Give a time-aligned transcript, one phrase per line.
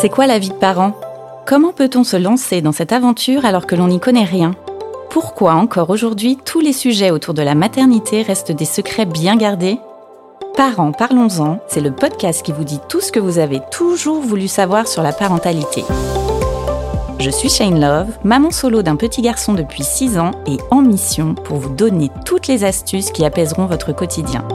[0.00, 0.92] C'est quoi la vie de parent?
[1.44, 4.54] Comment peut-on se lancer dans cette aventure alors que l'on n'y connaît rien?
[5.10, 9.80] Pourquoi encore aujourd'hui tous les sujets autour de la maternité restent des secrets bien gardés?
[10.56, 14.46] Parents, parlons-en, c'est le podcast qui vous dit tout ce que vous avez toujours voulu
[14.46, 15.84] savoir sur la parentalité.
[17.18, 21.34] Je suis Shane Love, maman solo d'un petit garçon depuis 6 ans et en mission
[21.34, 24.46] pour vous donner toutes les astuces qui apaiseront votre quotidien.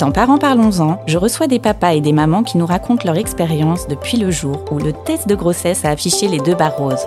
[0.00, 3.86] Dans Parents Parlons-en, je reçois des papas et des mamans qui nous racontent leur expérience
[3.86, 7.06] depuis le jour où le test de grossesse a affiché les deux barres roses.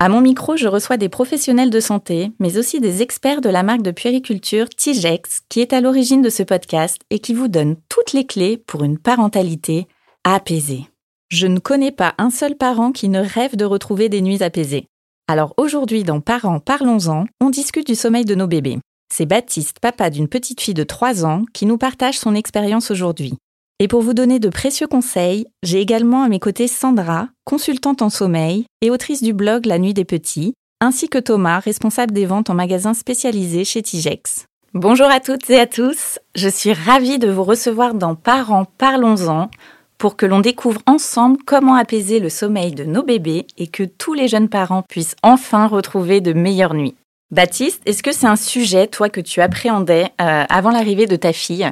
[0.00, 3.62] À mon micro, je reçois des professionnels de santé, mais aussi des experts de la
[3.62, 7.76] marque de puériculture Tigex, qui est à l'origine de ce podcast et qui vous donne
[7.88, 9.88] toutes les clés pour une parentalité
[10.24, 10.90] apaisée.
[11.30, 14.88] Je ne connais pas un seul parent qui ne rêve de retrouver des nuits apaisées.
[15.26, 18.78] Alors aujourd'hui, dans Parents Parlons-en, on discute du sommeil de nos bébés.
[19.16, 23.34] C'est Baptiste, papa d'une petite fille de 3 ans, qui nous partage son expérience aujourd'hui.
[23.78, 28.10] Et pour vous donner de précieux conseils, j'ai également à mes côtés Sandra, consultante en
[28.10, 32.50] sommeil et autrice du blog La Nuit des Petits, ainsi que Thomas, responsable des ventes
[32.50, 34.46] en magasin spécialisé chez Tigex.
[34.72, 39.48] Bonjour à toutes et à tous, je suis ravie de vous recevoir dans Parents Parlons-en
[39.96, 44.14] pour que l'on découvre ensemble comment apaiser le sommeil de nos bébés et que tous
[44.14, 46.96] les jeunes parents puissent enfin retrouver de meilleures nuits.
[47.34, 51.32] Baptiste, est-ce que c'est un sujet, toi, que tu appréhendais euh, avant l'arrivée de ta
[51.32, 51.68] fille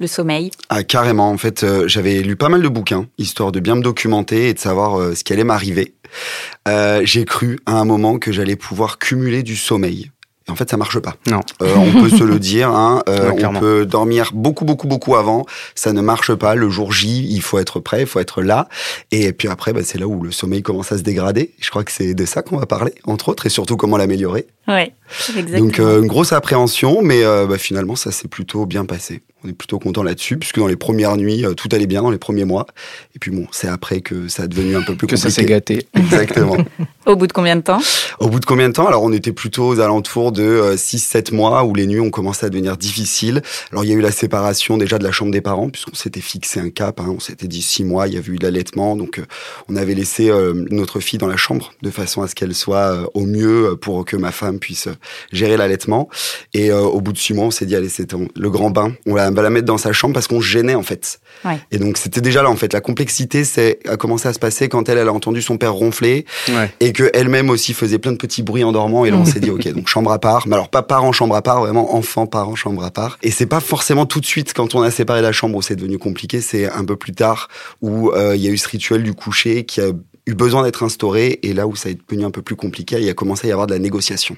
[0.00, 0.50] le sommeil?
[0.70, 3.82] Ah carrément, en fait, euh, j'avais lu pas mal de bouquins, histoire de bien me
[3.82, 5.94] documenter et de savoir euh, ce qui allait m'arriver.
[6.66, 10.10] j'ai cru à un moment que j'allais pouvoir cumuler du sommeil
[10.48, 11.16] en fait, ça marche pas.
[11.26, 11.40] Non.
[11.62, 12.70] Euh, on peut se le dire.
[12.70, 15.44] Hein, euh, on peut dormir beaucoup, beaucoup, beaucoup avant.
[15.74, 16.54] Ça ne marche pas.
[16.54, 18.68] Le jour J, il faut être prêt, il faut être là.
[19.10, 21.52] Et puis après, bah, c'est là où le sommeil commence à se dégrader.
[21.60, 24.46] Je crois que c'est de ça qu'on va parler, entre autres, et surtout comment l'améliorer.
[24.66, 24.92] Ouais,
[25.28, 25.66] exactement.
[25.66, 29.22] Donc euh, une grosse appréhension, mais bah, finalement, ça s'est plutôt bien passé.
[29.44, 32.18] On est plutôt content là-dessus, puisque dans les premières nuits, tout allait bien dans les
[32.18, 32.66] premiers mois.
[33.14, 35.16] Et puis bon, c'est après que ça a devenu un peu plus que compliqué.
[35.16, 35.86] ça s'est gâté.
[35.94, 36.56] Exactement.
[37.06, 37.80] Au bout de combien de temps?
[38.18, 38.86] Au bout de combien de temps?
[38.86, 42.46] Alors on était plutôt aux alentours de 6-7 euh, mois où les nuits ont commencé
[42.46, 43.42] à devenir difficiles.
[43.72, 46.20] Alors il y a eu la séparation déjà de la chambre des parents puisqu'on s'était
[46.20, 47.06] fixé un cap, hein.
[47.08, 49.26] on s'était dit 6 mois, il y a eu l'allaitement, donc euh,
[49.68, 53.08] on avait laissé euh, notre fille dans la chambre de façon à ce qu'elle soit
[53.14, 54.88] au mieux pour que ma femme puisse
[55.32, 56.08] gérer l'allaitement.
[56.54, 59.14] Et au bout de 6 mois, on s'est dit allez c'est le grand bain, on
[59.34, 61.20] va la mettre dans sa chambre parce qu'on gênait en fait.
[61.44, 61.60] Ouais.
[61.70, 64.68] Et donc c'était déjà là en fait la complexité, c'est a commencé à se passer
[64.68, 66.72] quand elle, elle a entendu son père ronfler ouais.
[66.80, 69.04] et qu'elle-même aussi faisait plein de petits bruits en dormant.
[69.04, 70.46] Et là, on s'est dit, ok, donc chambre à part.
[70.46, 73.18] Mais alors, pas parent, chambre à part, vraiment enfant, parent, chambre à part.
[73.22, 75.76] Et c'est pas forcément tout de suite quand on a séparé la chambre où c'est
[75.76, 76.40] devenu compliqué.
[76.40, 77.48] C'est un peu plus tard
[77.80, 79.90] où euh, il y a eu ce rituel du coucher qui a
[80.28, 83.08] eu besoin d'être instauré et là où ça est devenu un peu plus compliqué, il
[83.08, 84.36] a commencé à y avoir de la négociation.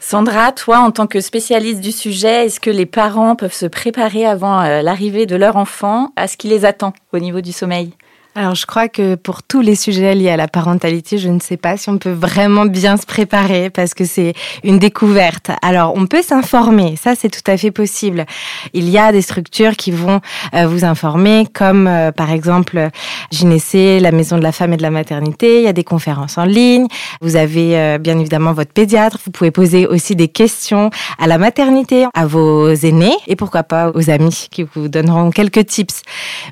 [0.00, 4.24] Sandra, toi, en tant que spécialiste du sujet, est-ce que les parents peuvent se préparer
[4.24, 7.92] avant euh, l'arrivée de leur enfant à ce qui les attend au niveau du sommeil?
[8.36, 11.56] Alors, je crois que pour tous les sujets liés à la parentalité, je ne sais
[11.56, 15.50] pas si on peut vraiment bien se préparer parce que c'est une découverte.
[15.62, 18.26] Alors, on peut s'informer, ça c'est tout à fait possible.
[18.74, 20.20] Il y a des structures qui vont
[20.52, 22.90] euh, vous informer, comme euh, par exemple
[23.30, 25.60] Gynécée, la Maison de la Femme et de la Maternité.
[25.60, 26.88] Il y a des conférences en ligne.
[27.22, 29.18] Vous avez euh, bien évidemment votre pédiatre.
[29.24, 33.92] Vous pouvez poser aussi des questions à la maternité, à vos aînés et pourquoi pas
[33.94, 36.02] aux amis qui vous donneront quelques tips.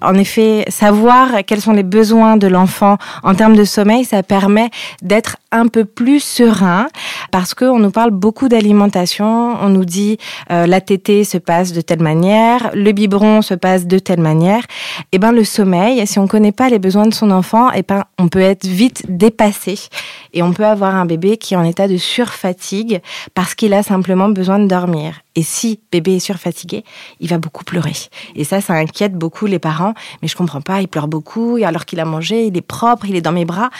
[0.00, 4.70] En effet, savoir quels sont les besoins de l'enfant en termes de sommeil, ça permet
[5.02, 6.88] d'être un peu plus serein
[7.30, 9.56] parce qu'on nous parle beaucoup d'alimentation.
[9.60, 10.18] On nous dit
[10.50, 14.64] euh, la tétée se passe de telle manière, le biberon se passe de telle manière.
[15.12, 18.04] Et ben le sommeil, si on connaît pas les besoins de son enfant, et ben
[18.18, 19.78] on peut être vite dépassé
[20.32, 23.00] et on peut avoir un bébé qui est en état de surfatigue
[23.34, 25.20] parce qu'il a simplement besoin de dormir.
[25.36, 26.84] Et si bébé est surfatigué,
[27.20, 27.92] il va beaucoup pleurer.
[28.34, 29.94] Et ça, ça inquiète beaucoup les parents.
[30.22, 31.58] Mais je comprends pas, il pleure beaucoup.
[31.64, 33.70] Alors qu'il a mangé, il est propre, il est dans mes bras.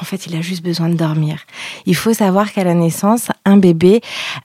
[0.00, 1.40] En fait, il a juste besoin de dormir.
[1.84, 4.00] Il faut savoir qu'à la naissance, un bébé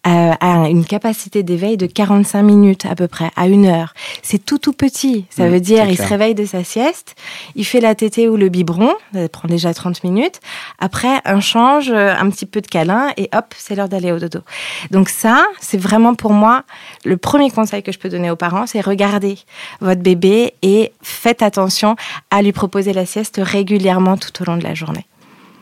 [0.08, 3.94] euh, a une capacité d'éveil de 45 minutes à peu près, à une heure.
[4.24, 5.26] C'est tout tout petit.
[5.30, 6.08] Ça Mmh, veut dire, il clair.
[6.08, 7.16] se réveille de sa sieste,
[7.56, 10.40] il fait la tétée ou le biberon, ça prend déjà 30 minutes.
[10.80, 14.20] Après, un change, euh, un petit peu de câlin et hop, c'est l'heure d'aller au
[14.20, 14.40] dodo.
[14.92, 16.64] Donc ça, c'est vraiment pour moi
[17.06, 19.38] le premier conseil que je peux donner aux parents, c'est regardez
[19.82, 21.96] votre bébé et faites attention
[22.32, 25.06] à lui proposer la sieste régulièrement tout au long de la journée.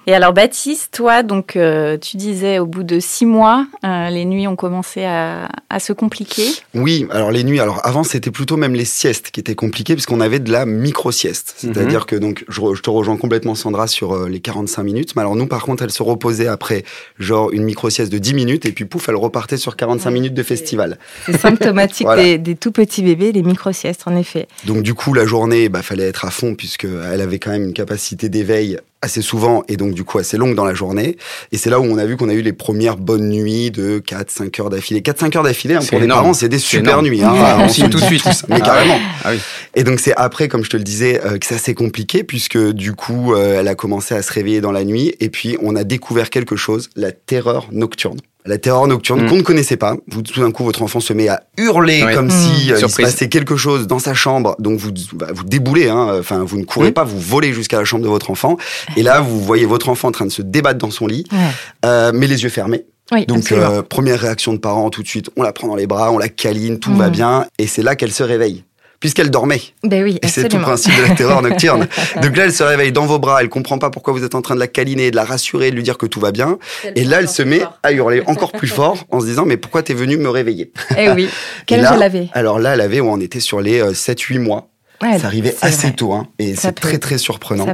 [0.07, 4.25] Et alors Baptiste, toi, donc euh, tu disais au bout de six mois, euh, les
[4.25, 5.47] nuits ont commencé à,
[5.79, 6.47] se compliquer.
[6.73, 7.59] Oui, alors les nuits.
[7.59, 11.11] Alors avant, c'était plutôt même les siestes qui étaient compliquées puisqu'on avait de la micro
[11.11, 11.55] sieste.
[11.63, 11.73] Mhm.
[11.73, 15.15] C'est-à-dire que donc je, te rejoins complètement Sandra sur euh, les 45 minutes.
[15.15, 16.83] Mais alors nous, par contre, elle se reposait après
[17.19, 20.33] genre une micro sieste de 10 minutes et puis pouf, elle repartait sur 45 minutes
[20.33, 20.97] de festival.
[21.25, 24.47] C'est symptomatique des, tout petits bébés, les micro siestes en effet.
[24.65, 27.63] Donc du coup, la journée, bah fallait être à fond puisque elle avait quand même
[27.63, 31.17] une capacité d'éveil assez souvent et donc du coup assez longue dans la journée.
[31.51, 33.99] Et c'est là où on a vu qu'on a eu les premières bonnes nuits de
[33.99, 35.01] 4-5 heures d'affilée.
[35.01, 37.23] 4-5 heures d'affilée, hein, pour les parents, c'est des super nuits.
[37.23, 38.25] Hein, on signe tout de suite.
[38.47, 38.99] mais ah carrément.
[39.23, 39.31] Ah
[39.75, 42.57] et donc c'est après, comme je te le disais, euh, que ça s'est compliqué puisque
[42.57, 45.75] du coup, euh, elle a commencé à se réveiller dans la nuit et puis on
[45.75, 49.29] a découvert quelque chose, la terreur nocturne la terreur nocturne mm.
[49.29, 49.95] qu'on ne connaissait pas.
[50.07, 52.31] Vous, tout d'un coup, votre enfant se met à hurler comme mm.
[52.31, 54.55] si euh, il se passait quelque chose dans sa chambre.
[54.59, 56.17] Donc vous bah, vous déboulez, hein.
[56.19, 56.93] enfin vous ne courez mm.
[56.93, 58.57] pas, vous volez jusqu'à la chambre de votre enfant.
[58.97, 61.25] Et là, vous voyez votre enfant en train de se débattre dans son lit,
[61.85, 62.85] euh, mais les yeux fermés.
[63.27, 66.11] Donc euh, première réaction de parents tout de suite, on la prend dans les bras,
[66.11, 68.63] on la câline, tout va bien, et c'est là qu'elle se réveille
[69.01, 69.61] puisqu'elle dormait.
[69.83, 71.87] Ben oui, et c'est tout le principe de la terreur nocturne.
[72.21, 74.41] Donc là, elle se réveille dans vos bras, elle comprend pas pourquoi vous êtes en
[74.41, 76.57] train de la câliner, de la rassurer, de lui dire que tout va bien.
[76.95, 79.83] Et là, elle se met à hurler encore plus fort en se disant mais pourquoi
[79.83, 80.71] t'es venu me réveiller?
[80.97, 81.27] Eh oui.
[81.65, 84.61] Quel âge elle avait Alors là, elle avait, on était sur les 7-8 euh,
[85.01, 87.67] mois ça arrivait assez tôt, hein, et c'est très très surprenant.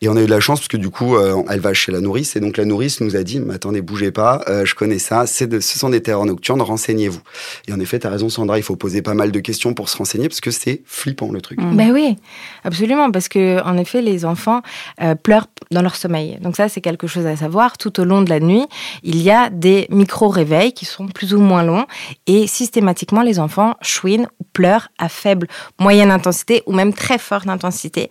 [0.00, 1.92] Et on a eu de la chance parce que du coup, euh, elle va chez
[1.92, 4.74] la nourrice, et donc la nourrice nous a dit "Mais attendez, bougez pas, euh, je
[4.74, 7.20] connais ça, c'est de, ce sont des terreurs nocturnes, renseignez-vous."
[7.68, 9.88] Et en effet, tu as raison, Sandra, il faut poser pas mal de questions pour
[9.88, 11.58] se renseigner parce que c'est flippant le truc.
[11.60, 12.16] Ben oui,
[12.64, 14.62] absolument, parce que en effet, les enfants
[15.00, 16.38] euh, pleurent dans leur sommeil.
[16.40, 17.78] Donc ça, c'est quelque chose à savoir.
[17.78, 18.66] Tout au long de la nuit,
[19.02, 21.86] il y a des micro-réveils qui sont plus ou moins longs,
[22.26, 25.46] et systématiquement, les enfants chouinent ou pleurent à faible,
[25.78, 28.10] moyenne intensité ou même très forte intensité.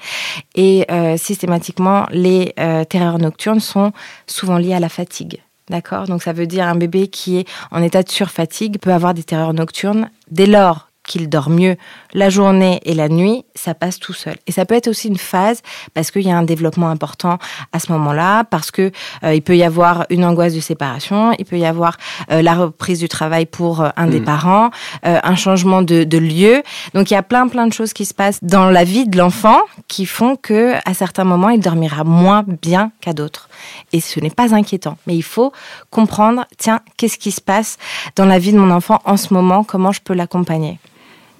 [0.56, 3.92] Et euh, systématiquement, les euh, terreurs nocturnes sont
[4.28, 5.42] souvent liées à la fatigue.
[5.70, 6.08] D'accord?
[6.08, 9.24] Donc ça veut dire un bébé qui est en état de surfatigue peut avoir des
[9.24, 11.76] terreurs nocturnes dès lors qu'il dort mieux
[12.14, 14.36] la journée et la nuit, ça passe tout seul.
[14.48, 15.62] Et ça peut être aussi une phase
[15.94, 17.38] parce qu'il y a un développement important
[17.72, 18.92] à ce moment-là, parce que
[19.24, 21.98] euh, il peut y avoir une angoisse de séparation, il peut y avoir
[22.32, 24.26] euh, la reprise du travail pour euh, un des mm.
[24.26, 24.70] parents,
[25.04, 26.64] un changement de, de, lieu.
[26.94, 29.18] Donc il y a plein plein de choses qui se passent dans la vie de
[29.18, 33.50] l'enfant qui font que à certains moments il dormira moins bien qu'à d'autres.
[33.92, 35.52] Et ce n'est pas inquiétant, mais il faut
[35.90, 37.78] comprendre tiens qu'est-ce qui se passe
[38.16, 40.80] dans la vie de mon enfant en ce moment, comment je peux l'accompagner?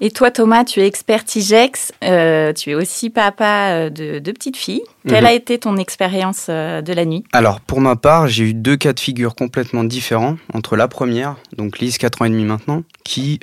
[0.06, 4.34] Et toi, Thomas, tu es expert TIGEX, euh, tu es aussi papa euh, de deux
[4.34, 4.82] petites filles.
[5.08, 5.30] Quelle mhm.
[5.30, 7.24] a été ton expérience euh, de la nuit?
[7.32, 10.36] Alors, pour ma part, j'ai eu deux cas de figure complètement différents.
[10.52, 13.38] Entre la première, donc Lise, 4 ans et demi maintenant, qui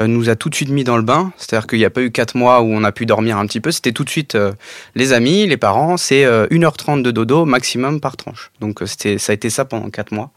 [0.00, 1.32] euh, nous a tout de suite mis dans le bain.
[1.36, 3.60] C'est-à-dire qu'il n'y a pas eu quatre mois où on a pu dormir un petit
[3.60, 3.70] peu.
[3.70, 4.52] C'était tout de suite euh,
[4.94, 5.98] les amis, les parents.
[5.98, 8.50] C'est 1h30 euh, de dodo maximum par tranche.
[8.60, 10.30] Donc c'était, ça a été ça pendant quatre mois.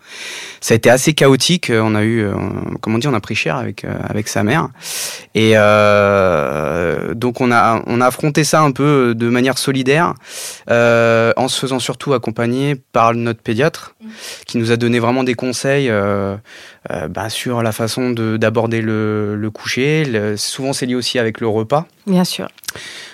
[0.60, 1.72] Ça a été assez chaotique.
[1.74, 2.27] On a eu,
[2.81, 4.69] comment dire, on a pris cher avec avec sa mère.
[5.36, 5.54] Et
[7.16, 10.16] donc on a on a affronté ça un peu de manière solidaire,
[10.68, 13.95] en se faisant surtout accompagner par notre pédiatre,
[14.45, 15.92] qui nous a donné vraiment des conseils
[17.10, 20.35] bah, sur la façon de d'aborder le le coucher.
[20.38, 21.85] souvent, c'est lié aussi avec le repas.
[22.07, 22.47] Bien sûr.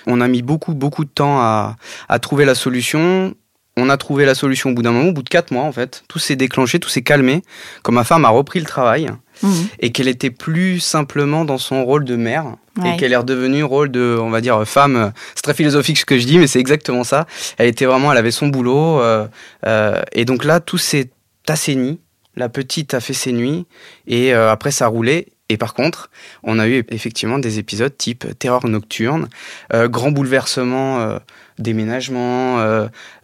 [0.06, 1.76] On a mis beaucoup, beaucoup de temps à,
[2.20, 3.34] trouver la solution.
[3.76, 5.72] On a trouvé la solution au bout d'un moment, au bout de quatre mois en
[5.72, 6.04] fait.
[6.08, 7.42] Tout s'est déclenché, tout s'est calmé.
[7.82, 9.08] Quand ma femme a repris le travail
[9.42, 9.66] mhm.
[9.80, 13.90] et qu'elle était plus simplement dans son rôle de mère et qu'elle est redevenue rôle
[13.90, 15.12] de, on va dire, femme.
[15.34, 17.26] C'est très philosophique ce que je dis, mais c'est exactement ça.
[17.58, 19.26] Elle était vraiment, elle avait son boulot euh,
[19.66, 21.10] euh, et donc là, tout s'est
[21.48, 22.00] assaini.
[22.36, 23.66] La petite a fait ses nuits
[24.06, 26.10] et euh, après ça a roulé et par contre,
[26.44, 29.28] on a eu effectivement des épisodes type terreur nocturne,
[29.74, 31.18] euh, grand bouleversement, euh,
[31.58, 32.58] déménagement,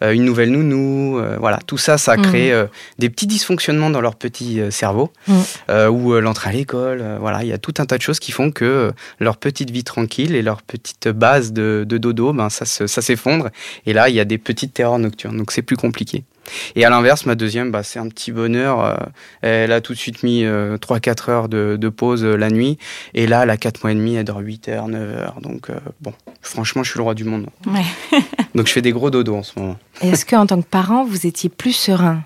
[0.02, 2.68] une nouvelle nounou, voilà, tout ça, ça a créé mmh.
[2.98, 5.88] des petits dysfonctionnements dans leur petit cerveau, mmh.
[5.90, 8.52] ou l'entrée à l'école, voilà, il y a tout un tas de choses qui font
[8.52, 13.48] que leur petite vie tranquille et leur petite base de, dodo, ben ça, ça s'effondre,
[13.86, 16.22] et là il y a des petites terreurs nocturnes, donc c'est plus compliqué.
[16.76, 18.84] Et à l'inverse, ma deuxième, bah, c'est un petit bonheur.
[18.84, 18.94] Euh,
[19.42, 22.78] elle a tout de suite mis 3-4 euh, heures de, pause euh, la nuit.
[23.14, 25.40] Et là, elle a 4 mois et demi, elle dort 8 heures, 9 heures.
[25.40, 25.68] Donc,
[26.00, 26.12] bon,
[26.42, 27.46] franchement, je suis le roi du monde.
[28.54, 29.76] Donc, je fais des gros dodos en ce moment.
[30.00, 32.22] Est-ce qu'en tant que parent, vous étiez plus serein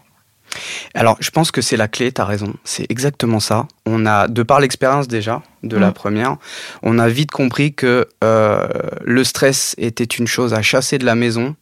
[0.95, 2.55] alors, je pense que c'est la clé, tu as raison.
[2.65, 3.67] C'est exactement ça.
[3.87, 5.95] On a, de par l'expérience déjà de la mm.
[5.95, 6.37] première,
[6.83, 8.67] on a vite compris que euh,
[9.03, 11.55] le stress était une chose à chasser de la maison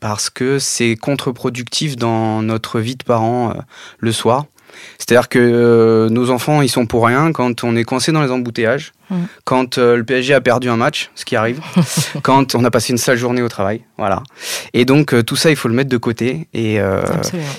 [0.00, 3.54] parce que c'est contre-productif dans notre vie de parents euh,
[3.98, 4.46] le soir.
[4.98, 8.30] C'est-à-dire que euh, nos enfants, ils sont pour rien quand on est coincé dans les
[8.30, 9.16] embouteillages, mm.
[9.44, 11.60] quand euh, le PSG a perdu un match, ce qui arrive,
[12.22, 14.22] quand on a passé une sale journée au travail, voilà.
[14.72, 16.78] Et donc euh, tout ça, il faut le mettre de côté et,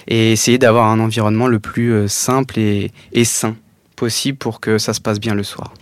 [0.08, 3.56] et essayer d'avoir un environnement le plus simple et, et sain
[3.96, 5.74] possible pour que ça se passe bien le soir.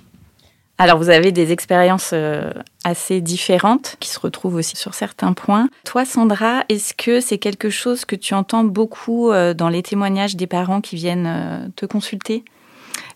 [0.78, 2.52] Alors vous avez des expériences euh,
[2.84, 5.70] assez différentes qui se retrouvent aussi sur certains points.
[5.86, 10.36] Toi Sandra, est-ce que c'est quelque chose que tu entends beaucoup euh, dans les témoignages
[10.36, 12.44] des parents qui viennent euh, te consulter?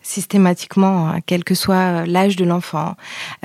[0.07, 2.95] Systématiquement, hein, quel que soit euh, l'âge de l'enfant.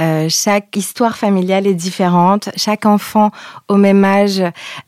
[0.00, 2.50] Euh, chaque histoire familiale est différente.
[2.56, 3.30] Chaque enfant
[3.68, 4.40] au même âge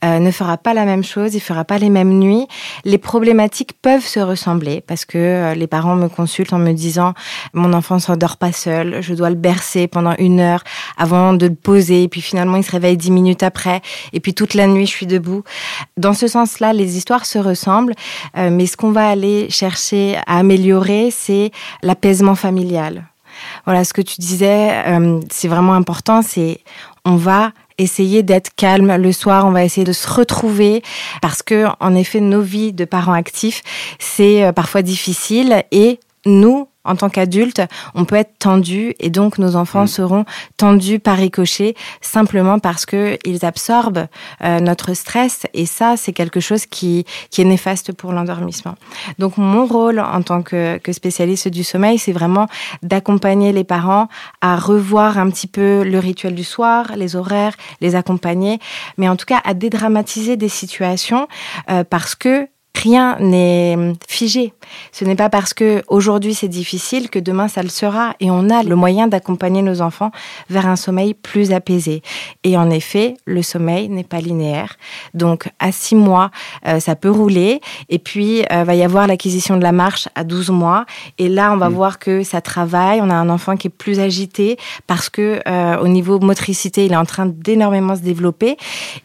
[0.05, 2.47] euh, ne fera pas la même chose, il fera pas les mêmes nuits.
[2.85, 7.15] Les problématiques peuvent se ressembler parce que les parents me consultent en me disant
[7.53, 10.63] mon enfant s'endort pas seul, je dois le bercer pendant une heure
[10.97, 13.81] avant de le poser, et puis finalement il se réveille dix minutes après,
[14.13, 15.43] et puis toute la nuit je suis debout.
[15.97, 17.95] Dans ce sens-là, les histoires se ressemblent,
[18.37, 21.51] mais ce qu'on va aller chercher à améliorer, c'est
[21.83, 23.05] l'apaisement familial.
[23.65, 26.61] Voilà, ce que tu disais, euh, c'est vraiment important, c'est
[27.05, 30.83] on va essayer d'être calme le soir, on va essayer de se retrouver
[31.21, 33.63] parce que en effet nos vies de parents actifs,
[33.99, 37.63] c'est euh, parfois difficile et nous en tant qu'adulte,
[37.95, 39.89] on peut être tendu et donc nos enfants mm.
[39.89, 40.25] seront
[40.57, 44.07] tendus par ricochet simplement parce que ils absorbent
[44.43, 48.75] euh, notre stress et ça c'est quelque chose qui qui est néfaste pour l'endormissement.
[49.19, 52.47] Donc mon rôle en tant que, que spécialiste du sommeil, c'est vraiment
[52.83, 54.09] d'accompagner les parents
[54.41, 58.59] à revoir un petit peu le rituel du soir, les horaires, les accompagner,
[58.99, 61.29] mais en tout cas à dédramatiser des situations
[61.71, 63.77] euh, parce que rien n'est
[64.09, 64.53] figé.
[64.93, 68.51] Ce n'est pas parce que aujourd'hui c'est difficile que demain ça le sera et on
[68.51, 70.11] a le moyen d'accompagner nos enfants
[70.51, 72.03] vers un sommeil plus apaisé.
[72.43, 74.77] Et en effet, le sommeil n'est pas linéaire.
[75.15, 76.31] Donc à six mois,
[76.67, 80.25] euh, ça peut rouler et puis euh, va y avoir l'acquisition de la marche à
[80.25, 80.85] 12 mois
[81.19, 81.75] et là on va mm.
[81.75, 85.79] voir que ça travaille, on a un enfant qui est plus agité parce que euh,
[85.79, 88.57] au niveau motricité, il est en train d'énormément se développer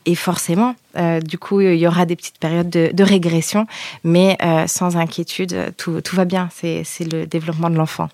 [0.05, 3.65] et forcément euh, du coup, il y aura des petites périodes de, régression,
[4.03, 6.49] mais euh, sans inquiétude, tout, va bien.
[6.51, 8.09] C'est le développement de l'enfant.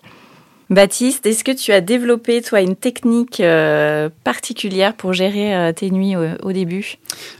[0.69, 6.15] Baptiste, est-ce que tu as développé, toi, une technique euh, particulière pour gérer tes nuits
[6.15, 6.95] au, début?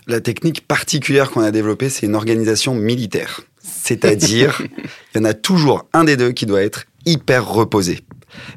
[0.07, 3.41] La technique particulière qu'on a développée, c'est une organisation militaire.
[3.59, 4.61] C'est-à-dire,
[5.15, 7.99] il y en a toujours un des deux qui doit être hyper reposé.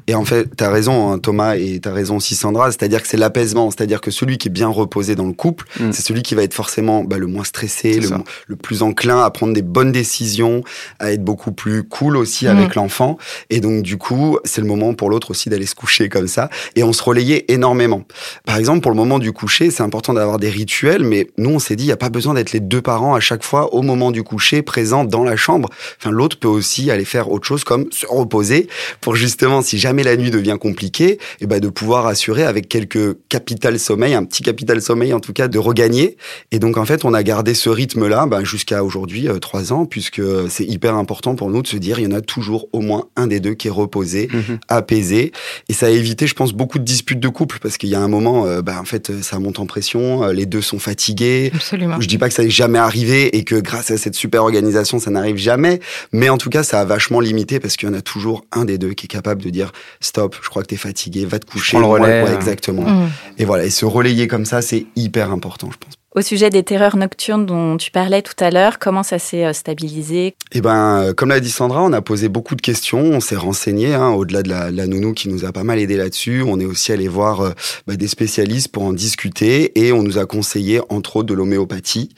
[0.07, 3.01] Et en fait, tu as raison, hein, Thomas, et tu as raison aussi, Sandra, c'est-à-dire
[3.01, 5.91] que c'est l'apaisement, c'est-à-dire que celui qui est bien reposé dans le couple, mm.
[5.91, 7.99] c'est celui qui va être forcément bah, le moins stressé,
[8.47, 10.63] le, plus enclin à prendre des bonnes décisions,
[10.99, 12.49] à être beaucoup plus cool aussi mm.
[12.49, 13.17] avec l'enfant.
[13.49, 16.49] Et donc, du coup, c'est le moment pour l'autre aussi d'aller se coucher comme ça.
[16.75, 18.03] Et on se relayait énormément.
[18.45, 21.59] Par exemple, pour le moment du coucher, c'est important d'avoir des rituels, mais nous, on
[21.59, 23.81] s'est dit, il n'y a pas besoin d'être les deux parents à chaque fois au
[23.81, 25.69] moment du coucher, présents dans la chambre.
[25.99, 28.67] Enfin, l'autre peut aussi aller faire autre chose comme se reposer
[29.01, 32.67] pour justement si jamais la nuit devient compliquée, et eh ben de pouvoir assurer avec
[32.67, 36.17] quelques capital sommeil, un petit capital sommeil en tout cas, de regagner.
[36.51, 39.85] Et donc en fait, on a gardé ce rythme-là ben, jusqu'à aujourd'hui, euh, trois ans,
[39.85, 42.81] puisque c'est hyper important pour nous de se dire, il y en a toujours au
[42.81, 44.59] moins un des deux qui est reposé, mhm.
[44.67, 45.31] apaisé.
[45.67, 48.01] Et ça a évité, je pense, beaucoup de disputes de couple, parce qu'il y a
[48.01, 51.51] un moment, euh, ben, en fait, ça monte en pression, euh, les deux sont fatigués.
[51.53, 51.99] Absolument.
[51.99, 54.99] Je dis pas que ça n'est jamais arrivé et que grâce à cette super organisation,
[54.99, 55.79] ça n'arrive jamais,
[56.11, 58.65] mais en tout cas, ça a vachement limité parce qu'il y en a toujours un
[58.65, 61.39] des deux qui est capable de dire stop, je crois que tu es fatigué, va
[61.39, 61.77] te coucher.
[61.77, 62.23] le relais.
[62.23, 62.83] Ouais, exactement.
[62.83, 63.09] Mmh.
[63.37, 65.98] Et voilà, et se relayer comme ça, c'est hyper important, je pense.
[66.15, 69.53] Au sujet des terreurs nocturnes dont tu parlais tout à l'heure, comment ça s'est euh,
[69.53, 70.33] stabilisé?
[70.53, 73.35] Eh ben, euh, comme l'a dit Sandra, on a posé beaucoup de questions, on s'est
[73.35, 76.43] renseigné, hein, au-delà de la, nounou qui nous a pas mal aidé là-dessus.
[76.43, 77.51] On est aussi allé voir euh,
[77.85, 82.09] bah, des spécialistes pour en discuter et on nous a conseillé entre autres de l'homéopathie.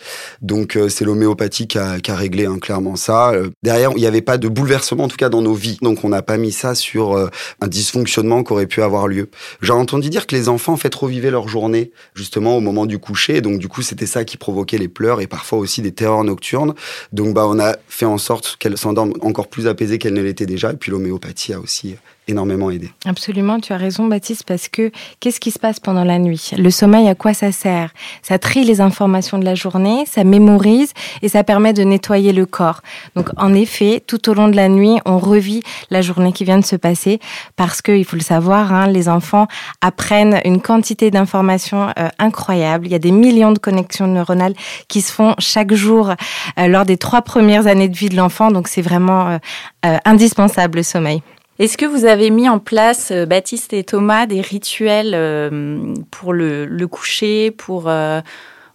[0.41, 3.33] Donc c'est l'homéopathie qui a, qui a réglé hein, clairement ça.
[3.61, 6.09] derrière, il n'y avait pas de bouleversement en tout cas dans nos vies, donc on
[6.09, 9.29] n'a pas mis ça sur un dysfonctionnement qui aurait pu avoir lieu.
[9.61, 12.97] J'ai entendu dire que les enfants en fait revivaient leur journée justement au moment du
[12.97, 16.23] coucher, donc du coup c'était ça qui provoquait les pleurs et parfois aussi des terreurs
[16.23, 16.73] nocturnes.
[17.11, 20.45] Donc, bah, on a fait en sorte qu'elle s'endorme encore plus apaisée qu'elle ne l'était
[20.45, 20.71] déjà.
[20.71, 21.95] Et puis, l'homéopathie a aussi
[22.27, 22.91] énormément aidé.
[23.05, 26.51] Absolument, tu as raison Baptiste, parce que qu'est-ce qui se passe pendant la nuit?
[26.57, 27.91] Le sommeil, à quoi ça sert?
[28.21, 32.45] Ça trie les informations de la journée, ça mémorise et ça permet de nettoyer le
[32.45, 32.81] corps.
[33.15, 36.59] Donc en effet, tout au long de la nuit, on revit la journée qui vient
[36.59, 37.19] de se passer
[37.55, 39.47] parce que, il faut le savoir, hein, les enfants
[39.81, 42.85] apprennent une quantité d'informations euh, incroyable.
[42.87, 44.53] Il y a des millions de connexions neuronales
[44.87, 48.51] qui se font chaque jour euh, lors des trois premières années de vie de l'enfant,
[48.51, 49.39] donc c'est vraiment
[49.85, 51.21] euh, indispensable le sommeil.
[51.61, 56.33] Est-ce que vous avez mis en place, euh, Baptiste et Thomas, des rituels euh, pour
[56.33, 58.19] le, coucher, pour euh,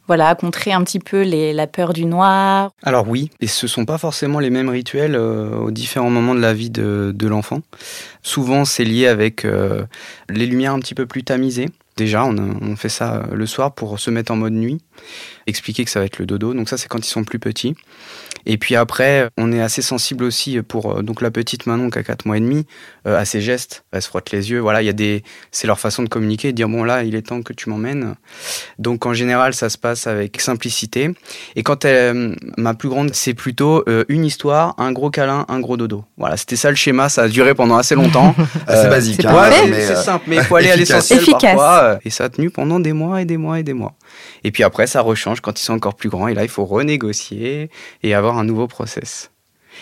[0.06, 2.70] voilà, contrer un petit peu les, la peur du noir?
[2.84, 6.54] Alors oui, et ce sont pas forcément les mêmes rituels aux différents moments de la
[6.54, 7.58] vie de, l'enfant.
[8.22, 9.44] Souvent, c'est lié avec
[10.28, 11.66] les lumières un petit peu plus tamisées.
[11.96, 14.80] Déjà, on, fait ça le soir pour se mettre en mode nuit,
[15.46, 16.54] expliquer que ça va être le dodo.
[16.54, 17.74] Donc ça, c'est quand ils sont plus petits.
[18.46, 22.04] Et puis après, on est assez sensible aussi pour donc la petite Manon qui a
[22.04, 22.64] 4 mois et demi
[23.06, 23.84] euh, à ses gestes.
[23.92, 24.60] Elle se frotte les yeux.
[24.60, 27.16] Voilà, il y a des, c'est leur façon de communiquer, de dire bon là, il
[27.16, 28.14] est temps que tu m'emmènes.
[28.78, 31.10] Donc en général, ça se passe avec simplicité.
[31.56, 35.58] Et quand elle, ma plus grande, c'est plutôt euh, une histoire, un gros câlin, un
[35.58, 36.04] gros dodo.
[36.16, 37.08] Voilà, c'était ça le schéma.
[37.08, 38.34] Ça a duré pendant assez longtemps.
[38.68, 39.20] c'est basique.
[39.20, 41.98] C'est hein, c'est simple, mais il faut aller à l'essentiel parfois.
[42.04, 43.94] Et ça a tenu pendant des mois et des mois et des mois.
[44.44, 46.28] Et puis après, ça rechange quand ils sont encore plus grands.
[46.28, 47.70] Et là, il faut renégocier
[48.02, 49.30] et avoir un nouveau process.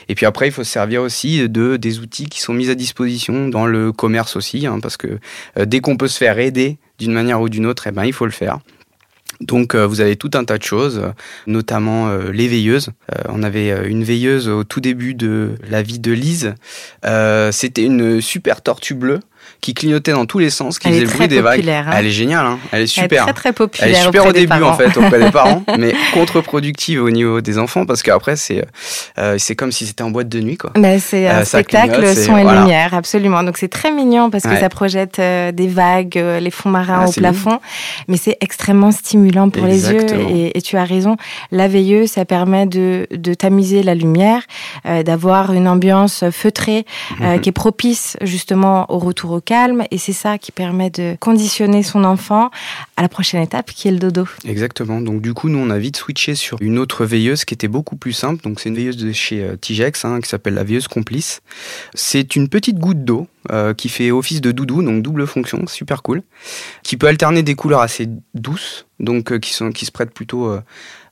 [0.08, 2.74] Et puis après, il faut se servir aussi de des outils qui sont mis à
[2.74, 5.18] disposition dans le commerce aussi, hein, parce que
[5.58, 8.12] euh, dès qu'on peut se faire aider d'une manière ou d'une autre, eh ben, il
[8.12, 8.58] faut le faire.
[9.40, 11.02] Donc euh, vous avez tout un tas de choses,
[11.46, 12.90] notamment euh, les veilleuses.
[13.28, 16.54] On avait une veilleuse au tout début de la vie de Lise.
[17.50, 19.20] C'était une super tortue bleue
[19.60, 21.68] qui clignotait dans tous les sens, qui Elle faisait le bruit des vagues.
[21.68, 21.90] hein.
[21.96, 22.58] Elle est géniale, hein.
[22.72, 23.24] elle est Elle est super.
[23.24, 23.88] très très populaire.
[23.88, 24.70] Elle est super au début parents.
[24.70, 28.64] en fait auprès des parents, mais contre-productive au niveau des enfants parce qu'après c'est
[29.18, 30.70] euh, c'est comme si c'était en boîte de nuit quoi.
[30.74, 32.60] Bah, c'est un Euh, ça spectacle son et voilà.
[32.60, 33.42] lumière, absolument.
[33.42, 34.60] Donc c'est très mignon parce que Ouais.
[34.60, 37.58] ça projette euh, des vagues, euh, les fonds marins Ah, au plafond,
[38.08, 40.06] mais c'est extrêmement stimulant pour les yeux.
[40.30, 41.16] Et, et tu as raison,
[41.50, 44.42] la veilleuse, ça permet de, de tamiser la lumière,
[44.86, 46.84] euh, d'avoir une ambiance feutrée
[47.20, 47.40] euh, Mhm.
[47.40, 49.84] qui est propice justement au retour calme.
[49.90, 52.50] Et c'est ça qui permet de conditionner son enfant
[52.96, 54.26] à la prochaine étape qui est le dodo.
[54.44, 55.00] Exactement.
[55.00, 57.96] Donc du coup, nous, on a vite switché sur une autre veilleuse qui était beaucoup
[57.96, 58.42] plus simple.
[58.42, 61.40] Donc c'est une veilleuse de chez euh, Tigex hein, qui s'appelle la veilleuse complice.
[61.94, 66.02] C'est une petite goutte d'eau euh, qui fait office de doudou, donc double fonction, super
[66.02, 66.22] cool,
[66.82, 70.48] qui peut alterner des couleurs assez douces, donc euh, qui sont qui se prêtent plutôt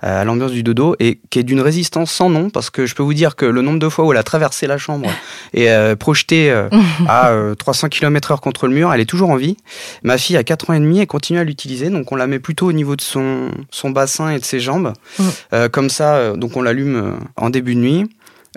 [0.04, 2.94] euh, à l'ambiance du dodo et qui est d'une résistance sans nom parce que je
[2.94, 5.08] peux vous dire que le nombre de fois où elle a traversé la chambre
[5.54, 6.68] et projeté euh,
[7.06, 9.56] à euh, 300 km/h contre le mur, elle est toujours en vie.
[10.02, 12.40] Ma fille a 4 ans et demi et continue à l'utiliser, donc on la met
[12.40, 14.92] plutôt au niveau de son, son bassin et de ses jambes.
[15.18, 15.68] Mm.
[15.70, 18.10] Comme ça, donc on l'allume en début de nuit.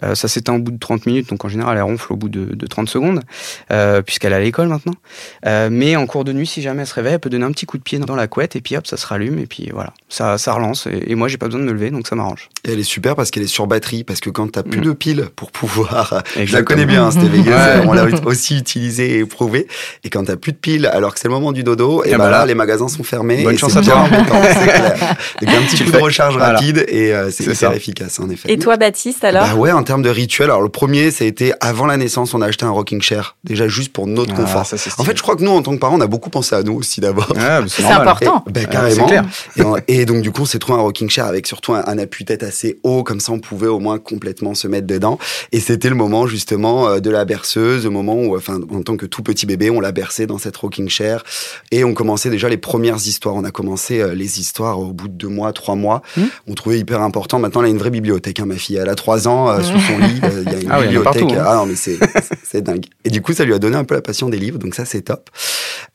[0.03, 2.27] Euh, ça s'éteint au bout de 30 minutes, donc en général elle ronfle au bout
[2.29, 3.21] de, de 30 secondes,
[3.71, 4.93] euh, puisqu'elle est à l'école maintenant.
[5.45, 7.51] Euh, mais en cours de nuit, si jamais elle se réveille, elle peut donner un
[7.51, 9.69] petit coup de pied dans la couette et puis hop, ça se rallume et puis
[9.73, 10.87] voilà, ça, ça relance.
[10.87, 12.49] Et, et moi, j'ai pas besoin de me lever, donc ça m'arrange.
[12.67, 14.83] Et elle est super parce qu'elle est sur batterie, parce que quand t'as plus Mm.
[14.83, 17.85] de piles pour pouvoir, je la connais bien, hein, cette veilleuse, Ouais.
[17.87, 19.67] on l'a aussi utilisée et éprouvée.
[20.03, 22.17] Et quand t'as plus de piles, alors que c'est le moment du dodo, et Ah
[22.17, 22.45] bah bah là, là.
[22.45, 23.43] les magasins sont fermés.
[23.43, 24.35] Bonne et chance à bien toi.
[25.41, 26.53] un petit Tu coup de recharge Voilà.
[26.53, 28.51] rapide et euh, c'est hyper efficace en effet.
[28.51, 31.27] Et toi, Baptiste, alors Bah ouais, en termes de rituel, alors le premier, ça a
[31.27, 34.41] été avant la naissance, on a acheté un rocking chair, déjà juste pour notre Ah,
[34.41, 34.65] confort.
[34.65, 36.55] ça, En fait, je crois que nous, en tant que parents, on a beaucoup pensé
[36.55, 37.31] à nous aussi d'abord.
[37.33, 38.43] Bah, C'est important.
[38.47, 38.95] Et, ben, Ouais, carrément.
[39.07, 39.25] c'est clair.
[39.55, 41.83] Et, on- et donc, du coup, on s'est trouvé un rocking chair avec surtout un,
[41.87, 45.17] un appui-tête assez haut, comme ça, on pouvait au moins complètement se mettre dedans.
[45.53, 48.97] Et c'était le moment, justement, euh, de la berceuse, le moment où, enfin, en tant
[48.97, 51.23] que tout petit bébé, on l'a bercé dans cette rocking chair.
[51.71, 53.35] Et on commençait déjà les premières histoires.
[53.35, 56.01] On a commencé euh, les histoires au bout de deux mois, trois mois.
[56.17, 56.23] Hmm.
[56.47, 57.37] On trouvait hyper important.
[57.39, 58.77] Maintenant, elle a une vraie bibliothèque, hein, ma fille.
[58.77, 60.85] Elle a trois ans, euh, sous son lit, euh, il y a une Ah oui,
[60.87, 61.21] bibliothèque.
[61.21, 61.43] partout, hein.
[61.45, 62.85] Ah non, mais c'est, dingue.
[63.03, 64.85] Et du coup, ça lui a donné un peu la passion des livres, donc ça,
[64.85, 65.29] c'est top.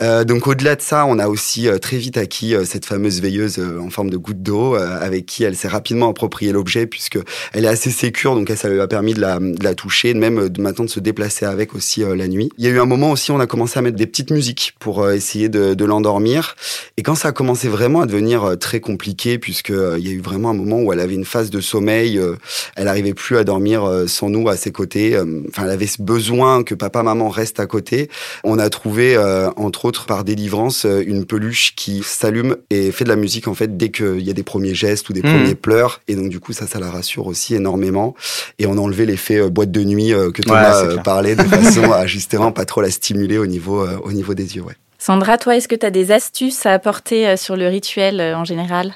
[0.03, 3.21] Euh, donc au-delà de ça, on a aussi euh, très vite acquis euh, cette fameuse
[3.21, 7.19] veilleuse en forme de goutte d'eau avec qui elle s'est rapidement approprié l'objet puisque
[7.53, 10.15] elle est assez sécure, donc elle, ça lui a permis de la, de la toucher,
[10.15, 12.51] même de maintenant de se déplacer avec aussi la nuit.
[12.59, 14.75] Il y a eu un moment aussi, on a commencé à mettre des petites musiques
[14.79, 16.57] pour essayer de, de l'endormir.
[16.97, 20.21] Et quand ça a commencé vraiment à devenir très compliqué, puisque il y a eu
[20.21, 22.21] vraiment un moment où elle avait une phase de sommeil,
[22.77, 25.15] elle arrivait plus à dormir euh, sans nous à ses côtés.
[25.17, 28.09] euh, Enfin, elle avait ce besoin que papa, maman restent à côté.
[28.45, 33.09] On a trouvé, euh, entre autres, par délivrance, une peluche qui s'allume et fait de
[33.11, 35.31] la musique en fait dès qu'il y a des premiers gestes ou des Mhm.
[35.33, 36.01] premiers pleurs.
[36.09, 38.15] Et donc du coup, ça, ça la rassure aussi énormément.
[38.59, 41.03] Et on a enlevé l'effet boîte de nuit que Thomas clair.
[41.03, 41.43] parlait de
[41.83, 44.63] façon à justement pas trop la stimuler au niveau, au niveau des yeux.
[44.63, 44.75] Ouais.
[44.99, 48.93] Sandra, toi, est-ce que tu as des astuces à apporter sur le rituel en général?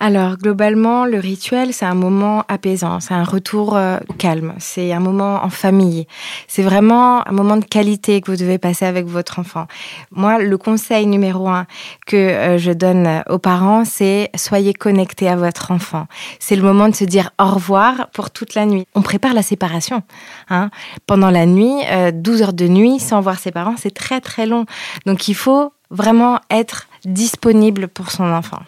[0.00, 5.00] Alors globalement, le rituel, c'est un moment apaisant, c'est un retour euh, calme, c'est un
[5.00, 6.06] moment en famille,
[6.46, 9.66] c'est vraiment un moment de qualité que vous devez passer avec votre enfant.
[10.12, 11.66] Moi, le conseil numéro un
[12.06, 16.06] que euh, je donne aux parents, c'est soyez connectés à votre enfant.
[16.38, 18.86] C'est le moment de se dire au revoir pour toute la nuit.
[18.94, 20.02] On prépare la séparation.
[20.48, 20.70] Hein.
[21.06, 24.46] Pendant la nuit, euh, 12 heures de nuit sans voir ses parents, c'est très très
[24.46, 24.64] long.
[25.06, 28.60] Donc il faut vraiment être disponible pour son enfant.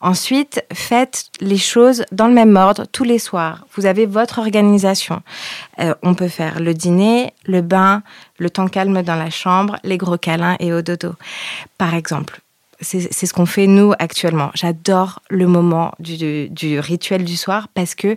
[0.00, 3.66] Ensuite, faites les choses dans le même ordre tous les soirs.
[3.76, 5.22] Vous avez votre organisation.
[5.80, 8.02] Euh, on peut faire le dîner, le bain,
[8.38, 11.14] le temps calme dans la chambre, les gros câlins et au dodo.
[11.76, 12.40] Par exemple,
[12.80, 14.50] c'est ce qu'on fait nous actuellement.
[14.54, 18.16] J'adore le moment du, du, rituel du soir parce que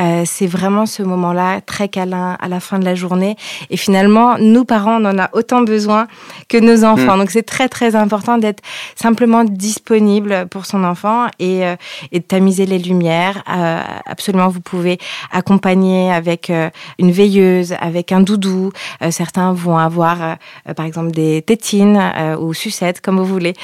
[0.00, 3.36] euh, c'est vraiment ce moment-là très câlin à la fin de la journée.
[3.70, 6.08] Et finalement, nous parents, on en a autant besoin
[6.48, 7.16] que nos enfants.
[7.16, 7.20] Mm.
[7.20, 8.62] Donc c'est très très important d'être
[8.96, 11.76] simplement disponible pour son enfant et, euh,
[12.10, 13.42] et de tamiser les lumières.
[13.48, 14.98] Euh, absolument, vous pouvez
[15.30, 18.72] accompagner avec euh, une veilleuse, avec un doudou.
[19.10, 20.36] certains vont avoir,
[20.76, 22.00] par exemple, des tétines
[22.38, 23.54] ou sucettes, comme vous voulez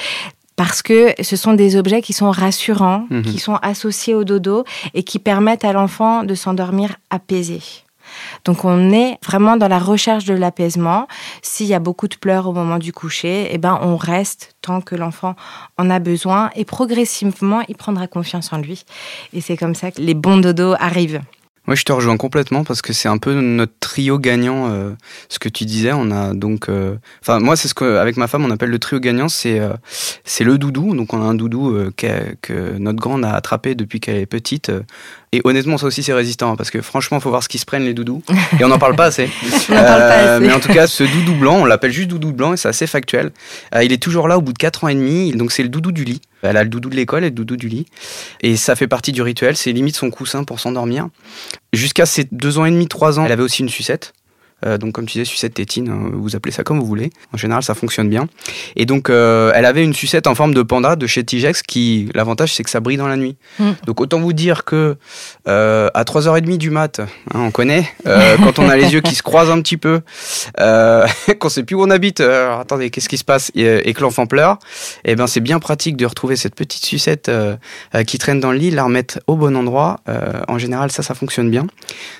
[0.59, 3.21] parce que ce sont des objets qui sont rassurants, mhm.
[3.21, 7.61] qui sont associés au dodo et qui permettent à l'enfant de s'endormir apaisé.
[8.43, 11.07] Donc on est vraiment dans la recherche de l'apaisement.
[11.41, 14.81] S'il y a beaucoup de pleurs au moment du coucher, eh ben on reste tant
[14.81, 15.37] que l'enfant
[15.77, 18.83] en a besoin et progressivement il prendra confiance en lui.
[19.31, 21.21] Et c'est comme ça que les bons dodos arrivent.
[21.67, 24.71] Moi, je te rejoins complètement parce que c'est un peu notre trio gagnant.
[24.71, 24.91] Euh,
[25.29, 28.43] ce que tu disais, on a donc, euh, enfin, moi, c'est ce qu'avec ma femme
[28.43, 29.29] on appelle le trio gagnant.
[29.29, 29.73] C'est euh,
[30.23, 30.95] c'est le doudou.
[30.95, 34.71] Donc, on a un doudou que notre grande a attrapé depuis qu'elle est petite.
[35.31, 37.65] Et honnêtement, ça aussi, c'est résistant, hein, parce que franchement, faut voir ce qui se
[37.65, 38.23] prennent les doudous.
[38.59, 39.29] Et on n'en parle pas assez.
[39.69, 40.45] on parle pas assez.
[40.45, 42.87] Mais en tout cas, ce doudou blanc, on l'appelle juste doudou blanc, et c'est assez
[42.87, 43.31] factuel.
[43.79, 45.91] il est toujours là au bout de 4 ans et demi, donc c'est le doudou
[45.91, 46.21] du lit.
[46.41, 47.85] Elle a le doudou de l'école et le doudou du lit.
[48.41, 51.09] Et ça fait partie du rituel, c'est limite son coussin pour s'endormir.
[51.73, 54.13] Jusqu'à ses 2 ans et demi, 3 ans, elle avait aussi une sucette.
[54.65, 57.11] Euh, donc comme tu disais, sucette tétine, hein, vous appelez ça comme vous voulez.
[57.33, 58.27] En général, ça fonctionne bien.
[58.75, 62.09] Et donc, euh, elle avait une sucette en forme de panda de chez Tigex qui,
[62.13, 63.37] l'avantage, c'est que ça brille dans la nuit.
[63.59, 63.71] Hmm.
[63.85, 64.97] Donc autant vous dire que
[65.47, 69.23] euh, à 3h30 du mat, hein, on connaît, quand on a les yeux qui se
[69.23, 70.01] croisent un petit peu,
[71.39, 74.59] qu'on sait plus où on habite, attendez, qu'est-ce qui se passe, et, que l'enfant pleure,
[75.03, 77.31] et eh ben c'est bien pratique de retrouver cette petite sucette
[78.05, 79.99] qui traîne dans le lit, la remettre au bon endroit.
[80.47, 81.67] en général, ça, ça fonctionne bien.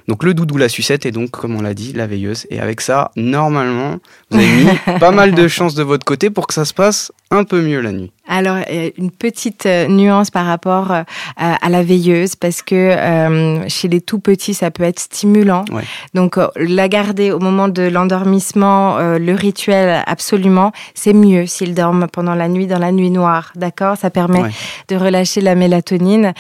[0.08, 2.82] Donc le doudou, la sucette, et donc, comme on l'a dit, la veilleuse et avec
[2.82, 3.98] ça, normalement,
[4.32, 7.12] vous avez mis pas mal de chances de votre côté pour que ça se passe
[7.32, 8.12] un peu mieux la nuit.
[8.32, 8.58] Alors,
[8.98, 11.04] une petite euh, nuance par rapport euh,
[11.36, 15.66] à la veilleuse, parce que euh, chez les tout petits, ça peut être stimulant.
[16.14, 22.36] Donc, la garder au moment de l'endormissement, le rituel, absolument, c'est mieux s'ils dorment pendant
[22.36, 23.98] la nuit, dans la nuit noire, d'accord?
[23.98, 24.44] Ça permet
[24.90, 26.34] de relâcher la mélatonine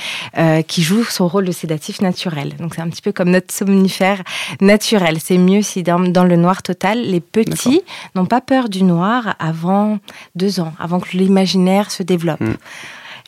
[0.67, 2.56] qui joue son rôle de sédatif naturel.
[2.60, 4.21] Donc, c'est un petit peu comme notre somnifère
[4.62, 5.17] naturel.
[5.19, 7.02] C'est mieux s'ils dorment dans le noir total.
[7.02, 7.82] Les petits
[8.13, 9.97] n'ont pas peur du noir avant
[10.36, 12.41] deux ans, avant que l'imaginaire se développe.
[12.41, 12.55] Mm.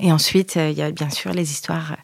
[0.04, 1.96] Et ensuite, euh, il y a bien sûr les histoires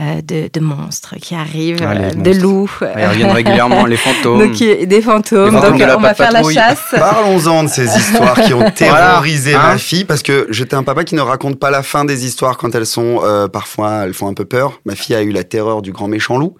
[0.00, 2.70] euh, de, monstres qui arrivent, euh, de loups.
[2.80, 4.38] ils reviennent régulièrement, les fantômes.
[4.48, 5.60] Donc, des fantômes.
[5.60, 6.80] Donc, on va faire la chasse.
[6.92, 11.04] Parlons-en de ces histoires qui ont terrorisé ma hein fille, parce que j'étais un papa
[11.04, 13.20] qui ne raconte pas la fin des histoires quand elles sont
[13.52, 14.80] parfois, elles font un peu peur.
[14.86, 16.56] Ma fille a eu la terreur du grand méchant loup.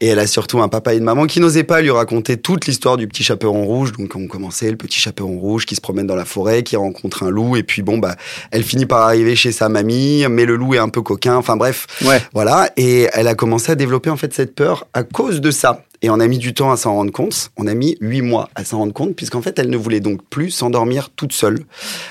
[0.00, 2.66] Et elle a surtout un papa et une maman qui n'osaient pas lui raconter toute
[2.66, 3.92] l'histoire du petit chaperon rouge.
[3.92, 7.22] Donc on commençait le petit chaperon rouge qui se promène dans la forêt, qui rencontre
[7.22, 8.16] un loup, et puis bon bah
[8.50, 11.36] elle finit par arriver chez sa mamie, mais le loup est un peu coquin.
[11.36, 12.22] Enfin bref, ouais.
[12.32, 12.70] voilà.
[12.76, 15.84] Et elle a commencé à développer en fait cette peur à cause de ça.
[16.02, 17.50] Et on a mis du temps à s'en rendre compte.
[17.56, 20.22] On a mis huit mois à s'en rendre compte, puisqu'en fait, elle ne voulait donc
[20.28, 21.64] plus s'endormir toute seule.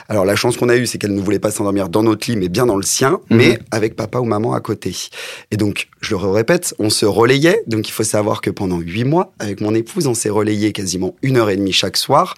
[0.08, 2.38] Alors, la chance qu'on a eue, c'est qu'elle ne voulait pas s'endormir dans notre lit,
[2.38, 3.38] mais bien dans le sien, mhm.
[3.38, 4.96] mais avec papa ou maman à côté.
[5.52, 7.64] Et donc, je le répète, on se relayait.
[7.68, 11.16] Donc, il faut savoir que pendant huit mois, avec mon épouse, on s'est relayé quasiment
[11.22, 12.36] une heure et demie chaque soir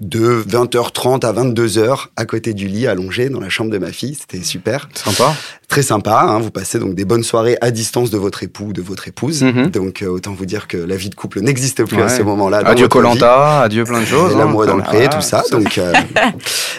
[0.00, 4.14] de 20h30 à 22h à côté du lit, allongé dans la chambre de ma fille.
[4.14, 4.88] C'était super.
[4.94, 5.34] Sympa.
[5.66, 6.22] Très sympa.
[6.22, 6.38] Hein.
[6.38, 9.42] vous passez donc des bonnes soirées à distance de votre époux ou de votre épouse.
[9.42, 9.66] Mhm.
[9.66, 12.62] Donc euh, autant vous dire que la vie de couple n'existe plus à ce moment-là.
[12.64, 14.34] Adieu Colanta, adieu plein de choses.
[14.34, 14.38] Hein.
[14.38, 15.42] L'amour dans le pré, tout ça.
[15.50, 15.92] Donc euh,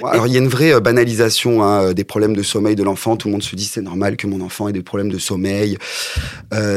[0.04, 3.16] alors il y a une vraie euh, banalisation hein, des problèmes de sommeil de l'enfant.
[3.16, 5.78] Tout le monde se dit c'est normal que mon enfant ait des problèmes de sommeil.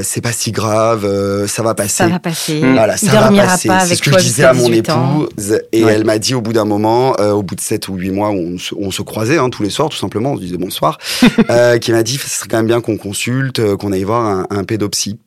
[0.03, 2.05] c'est pas si grave, ça va passer.
[2.05, 2.61] Ça va passer.
[2.61, 3.71] Voilà, ça va passer.
[3.87, 6.65] C'est ce que je disais à mon épouse et elle m'a dit au bout d'un
[6.65, 9.71] moment, euh, au bout de 7 ou 8 mois on se, croisait hein, tous les
[9.71, 10.99] soirs, tout simplement, on se disait bonsoir,
[11.51, 14.25] euh, qui m'a dit ce serait quand même bien qu'on consulte, euh, qu'on aille voir
[14.25, 15.19] un, un pédopsie.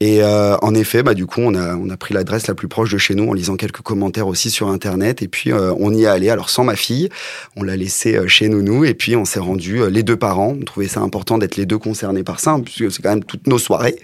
[0.00, 2.92] Et en effet, bah, du coup, on a, on a pris l'adresse la plus proche
[2.92, 5.22] de chez nous en lisant quelques commentaires aussi sur Internet.
[5.22, 7.08] Et puis, on y est allé, alors sans ma fille,
[7.56, 10.56] on l'a laissé chez nous, et puis on s'est rendu les deux parents.
[10.60, 13.24] On trouvait ça important d'être les deux concernés par ça, hein, puisque c'est quand même
[13.24, 13.96] toutes nos soirées.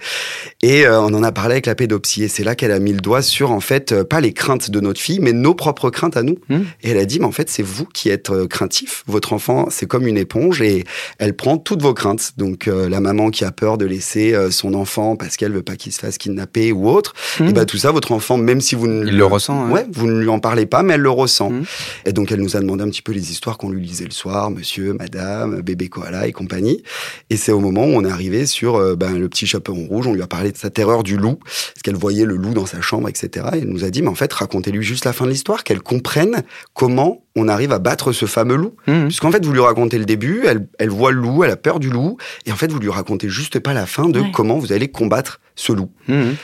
[0.63, 2.23] Et on en a parlé avec la pédopsie.
[2.23, 4.79] Et c'est là qu'elle a mis le doigt sur, en fait, pas les craintes de
[4.79, 6.37] notre fille, mais nos propres craintes à nous.
[6.49, 6.59] Mmh.
[6.83, 9.03] Et elle a dit, mais en fait, c'est vous qui êtes euh, craintif.
[9.07, 10.83] Votre enfant, c'est comme une éponge et
[11.19, 12.33] elle prend toutes vos craintes.
[12.37, 15.61] Donc, euh, la maman qui a peur de laisser euh, son enfant parce qu'elle veut
[15.61, 17.47] pas qu'il se fasse kidnapper ou autre, mmh.
[17.47, 20.07] et ben tout ça, votre enfant, même si vous ne il le ressent, ouais, vous
[20.07, 21.49] ne lui en parlez pas, mais elle le ressent.
[21.49, 21.63] Mmh.
[22.05, 24.11] Et donc, elle nous a demandé un petit peu les histoires qu'on lui lisait le
[24.11, 26.83] soir, Monsieur, Madame, bébé koala et compagnie.
[27.29, 30.07] Et c'est au moment où on est arrivé sur ben, le petit chaperon rouge.
[30.07, 32.65] On lui a parlé de sa terreur du loup, parce qu'elle voyait le loup dans
[32.65, 33.47] sa chambre, etc.
[33.53, 35.81] Et elle nous a dit, mais en fait, racontez-lui juste la fin de l'histoire, qu'elle
[35.81, 36.30] comprenne
[36.73, 38.75] comment on arrive à battre ce fameux loup.
[38.87, 39.05] Mhm.
[39.05, 41.79] Puisqu'en fait, vous lui racontez le début, elle, elle voit le loup, elle a peur
[41.79, 44.31] du loup, et en fait, vous lui racontez juste pas la fin de Ouais.
[44.33, 45.89] comment vous allez combattre ce loup.
[46.07, 46.35] Mhm.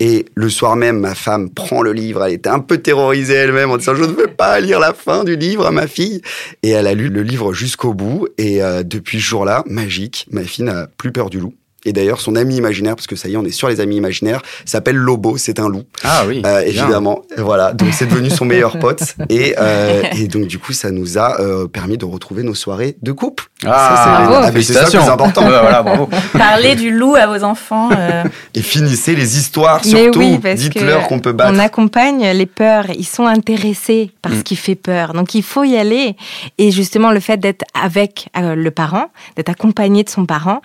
[0.00, 2.22] Et le soir même, ma femme prend le livre.
[2.24, 5.24] Elle était un peu terrorisée elle-même en disant je ne veux pas lire la fin
[5.24, 6.22] du livre à ma fille.
[6.62, 8.28] Et elle a lu le livre jusqu'au bout.
[8.38, 11.52] Et euh, depuis ce jour-là, magique, ma fille n'a plus peur du loup.
[11.84, 13.96] Et d'ailleurs, son ami imaginaire, parce que ça y est, on est sur les amis
[13.96, 15.84] imaginaires, s'appelle Lobo, c'est un loup.
[16.04, 16.42] Ah oui.
[16.44, 16.68] Euh, bien.
[16.84, 17.72] évidemment, voilà.
[17.72, 19.02] Donc c'est devenu son meilleur pote.
[19.28, 22.96] Et, euh, et donc du coup, ça nous a euh, permis de retrouver nos soirées
[23.00, 23.44] de couple.
[23.64, 24.10] Ah, c'est-
[24.48, 25.42] ah, c'est ça le plus important.
[25.48, 26.08] Ouais, voilà, bravo.
[26.36, 27.90] Parlez du loup à vos enfants.
[27.96, 30.18] euh, Et finissez les histoires surtout.
[30.18, 31.52] oui, Dites-leur qu'on peut battre.
[31.54, 32.86] On accompagne les peurs.
[32.90, 34.42] Ils sont intéressés par ce Mm.
[34.42, 35.12] qui fait peur.
[35.14, 36.16] Donc il faut y aller.
[36.58, 40.60] Et justement, le fait d'être avec euh, le parent, d'être accompagné de son parent,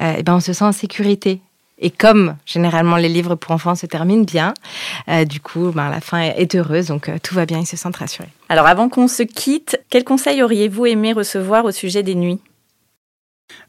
[0.00, 1.40] euh, eh ben, on se sent en sécurité.
[1.80, 4.54] Et comme généralement les livres pour enfants se terminent bien,
[5.08, 7.76] euh, du coup, ben, la fin est heureuse, donc euh, tout va bien, ils se
[7.76, 8.28] sentent rassurés.
[8.48, 12.40] Alors avant qu'on se quitte, quels conseils auriez-vous aimé recevoir au sujet des nuits?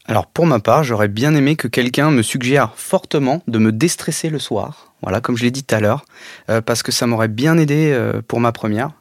[0.06, 4.30] Alors pour ma part, j'aurais bien aimé que quelqu'un me suggère fortement de me déstresser
[4.30, 4.93] le soir.
[5.02, 6.06] Voilà, comme je l'ai dit tout à l'heure,
[6.50, 8.91] euh, parce que ça m'aurait bien aidé euh, pour ma première.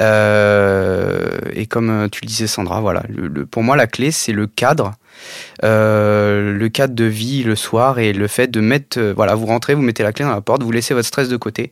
[0.00, 4.32] Euh, et comme tu le disais, Sandra, voilà, le- le- pour moi la clé c'est
[4.32, 4.94] le cadre,
[5.64, 9.46] Euh, le cadre de vie le soir et le fait de mettre, euh, voilà, vous
[9.46, 11.70] rentrez, vous mettez la clé dans la porte, vous laissez votre stress de côté,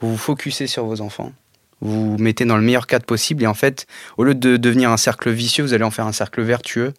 [0.00, 1.32] vous vous focussez sur vos enfants,
[1.80, 4.90] vous vous mettez dans le meilleur cadre possible et en fait, au lieu de devenir
[4.90, 6.92] un cercle vicieux, vous allez en faire un cercle vertueux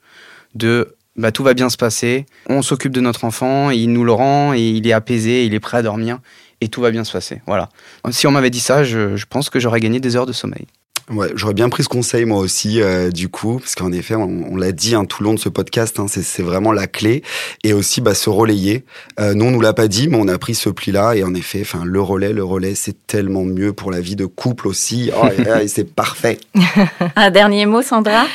[0.55, 4.13] de bah, tout va bien se passer, on s'occupe de notre enfant, il nous le
[4.13, 6.19] rend et il est apaisé, il est prêt à dormir
[6.61, 7.41] et tout va bien se passer.
[7.45, 7.67] Voilà.
[8.11, 10.67] Si on m'avait dit ça, je, je pense que j'aurais gagné des heures de sommeil.
[11.09, 14.45] Ouais, j'aurais bien pris ce conseil moi aussi euh, du coup, parce qu'en effet, on,
[14.51, 17.23] on l'a dit hein, tout le long de ce podcast, hein, c'est, vraiment la clé,
[17.63, 18.85] et aussi bah, se relayer.
[19.19, 21.33] Euh, nous, on nous l'a pas dit, mais on a pris ce pli-là, et en
[21.33, 25.11] effet, enfin, le relais, le relais, c'est tellement mieux pour la vie de couple aussi.
[25.21, 26.37] Oh, et, et c'est parfait.
[27.15, 28.25] Un dernier mot, Sandra?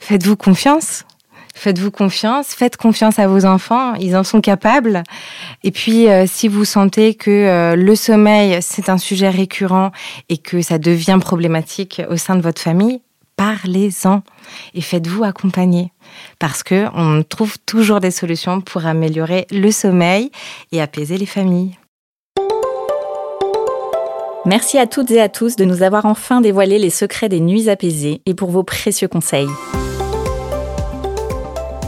[0.00, 1.04] Faites-vous confiance.
[1.58, 5.02] Faites-vous confiance, faites confiance à vos enfants, ils en sont capables.
[5.64, 9.90] Et puis, euh, si vous sentez que euh, le sommeil, c'est un sujet récurrent
[10.28, 13.00] et que ça devient problématique au sein de votre famille,
[13.36, 14.22] parlez-en
[14.72, 15.90] et faites-vous accompagner.
[16.38, 20.30] Parce que on trouve toujours des solutions pour améliorer le sommeil
[20.70, 21.76] et apaiser les familles.
[24.44, 27.68] Merci à toutes et à tous de nous avoir enfin dévoilé les secrets des nuits
[27.68, 29.48] apaisées et pour vos précieux conseils.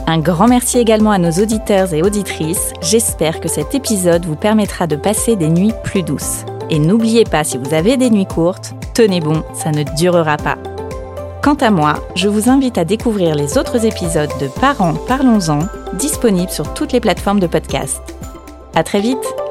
[0.07, 2.73] Un grand merci également à nos auditeurs et auditrices.
[2.81, 6.45] J'espère que cet épisode vous permettra de passer des nuits plus douces.
[6.69, 10.57] Et n'oubliez pas, si vous avez des nuits courtes, tenez bon, ça ne durera pas.
[11.41, 15.59] Quant à moi, je vous invite à découvrir les autres épisodes de Parents, parlons-en,
[15.93, 18.01] disponibles sur toutes les plateformes de podcast.
[18.75, 19.50] À très vite!